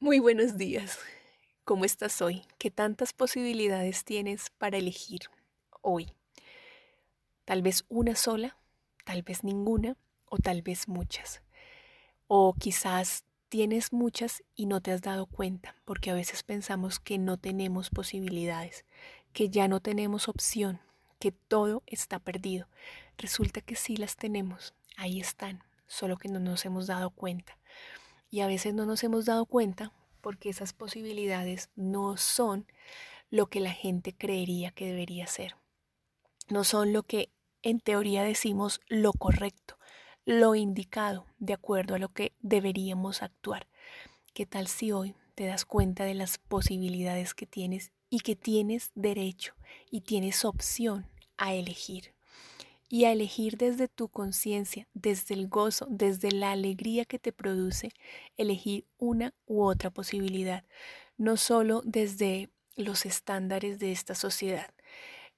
[0.00, 0.96] Muy buenos días.
[1.64, 2.42] ¿Cómo estás hoy?
[2.56, 5.22] ¿Qué tantas posibilidades tienes para elegir
[5.82, 6.12] hoy?
[7.44, 8.56] Tal vez una sola,
[9.04, 11.42] tal vez ninguna o tal vez muchas.
[12.28, 17.18] O quizás tienes muchas y no te has dado cuenta, porque a veces pensamos que
[17.18, 18.84] no tenemos posibilidades,
[19.32, 20.80] que ya no tenemos opción,
[21.18, 22.68] que todo está perdido.
[23.16, 27.58] Resulta que sí las tenemos, ahí están, solo que no nos hemos dado cuenta.
[28.30, 32.66] Y a veces no nos hemos dado cuenta porque esas posibilidades no son
[33.30, 35.56] lo que la gente creería que debería ser.
[36.48, 37.30] No son lo que
[37.62, 39.78] en teoría decimos lo correcto,
[40.24, 43.66] lo indicado, de acuerdo a lo que deberíamos actuar.
[44.34, 48.90] ¿Qué tal si hoy te das cuenta de las posibilidades que tienes y que tienes
[48.94, 49.54] derecho
[49.90, 51.06] y tienes opción
[51.36, 52.17] a elegir?
[52.88, 57.90] Y a elegir desde tu conciencia, desde el gozo, desde la alegría que te produce,
[58.36, 60.64] elegir una u otra posibilidad,
[61.16, 64.70] no solo desde los estándares de esta sociedad.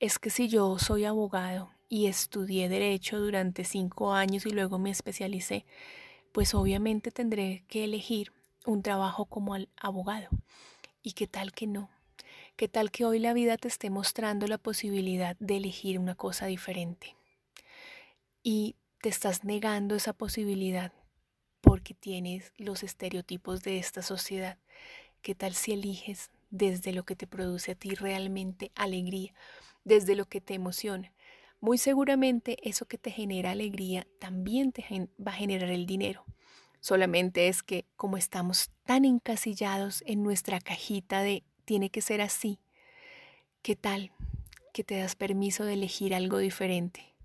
[0.00, 4.90] Es que si yo soy abogado y estudié derecho durante cinco años y luego me
[4.90, 5.64] especialicé,
[6.32, 8.32] pues obviamente tendré que elegir
[8.66, 10.28] un trabajo como abogado.
[11.02, 11.88] ¿Y qué tal que no?
[12.56, 16.46] ¿Qué tal que hoy la vida te esté mostrando la posibilidad de elegir una cosa
[16.46, 17.15] diferente?
[18.48, 20.92] Y te estás negando esa posibilidad
[21.60, 24.56] porque tienes los estereotipos de esta sociedad.
[25.20, 29.34] ¿Qué tal si eliges desde lo que te produce a ti realmente alegría,
[29.82, 31.12] desde lo que te emociona?
[31.58, 34.84] Muy seguramente eso que te genera alegría también te
[35.18, 36.24] va a generar el dinero.
[36.78, 42.60] Solamente es que como estamos tan encasillados en nuestra cajita de tiene que ser así,
[43.62, 44.12] ¿qué tal
[44.72, 47.15] que te das permiso de elegir algo diferente?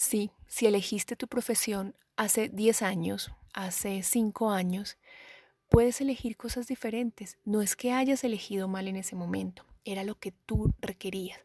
[0.00, 4.96] Sí, si elegiste tu profesión hace 10 años, hace 5 años,
[5.68, 7.36] puedes elegir cosas diferentes.
[7.44, 11.40] No es que hayas elegido mal en ese momento, era lo que tú requerías.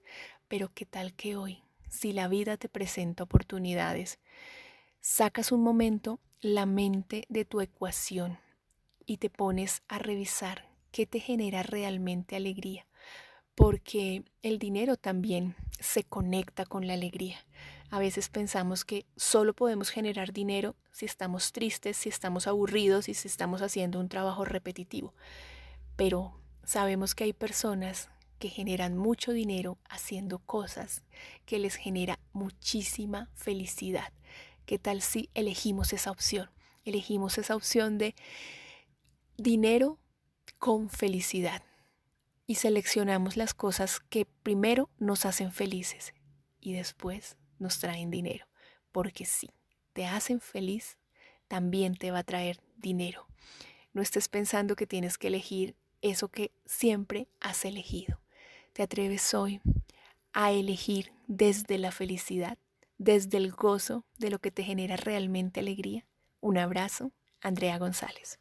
[0.47, 4.19] Pero qué tal que hoy, si la vida te presenta oportunidades,
[5.01, 8.37] sacas un momento la mente de tu ecuación
[9.03, 12.85] y te pones a revisar qué te genera realmente alegría,
[13.55, 17.43] porque el dinero también se conecta con la alegría.
[17.93, 23.13] A veces pensamos que solo podemos generar dinero si estamos tristes, si estamos aburridos y
[23.13, 25.13] si estamos haciendo un trabajo repetitivo.
[25.95, 28.09] Pero sabemos que hay personas
[28.39, 31.03] que generan mucho dinero haciendo cosas
[31.45, 34.11] que les genera muchísima felicidad.
[34.65, 36.49] ¿Qué tal si elegimos esa opción?
[36.85, 38.15] Elegimos esa opción de
[39.37, 39.99] dinero
[40.57, 41.61] con felicidad
[42.47, 46.15] y seleccionamos las cosas que primero nos hacen felices
[46.59, 48.45] y después nos traen dinero.
[48.91, 49.49] Porque si
[49.93, 50.97] te hacen feliz,
[51.47, 53.27] también te va a traer dinero.
[53.93, 58.19] No estés pensando que tienes que elegir eso que siempre has elegido.
[58.73, 59.61] Te atreves hoy
[60.33, 62.57] a elegir desde la felicidad,
[62.97, 66.05] desde el gozo de lo que te genera realmente alegría.
[66.41, 68.39] Un abrazo, Andrea González.